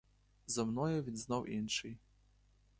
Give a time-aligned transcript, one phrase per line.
[0.47, 1.97] Зо мною він знов інший.